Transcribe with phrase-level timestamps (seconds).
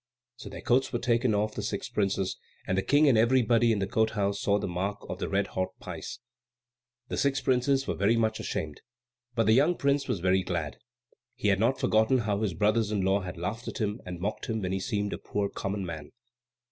[0.37, 3.77] So their coats were taken off the six princes, and the King and everybody in
[3.77, 6.17] the court house saw the mark of the red hot pice.
[7.09, 8.81] The six princes were very much ashamed,
[9.35, 10.77] but the young prince was very glad.
[11.35, 14.47] He had not forgotten how his brothers in law had laughed at him and mocked
[14.47, 16.09] him when he seemed a poor, common man.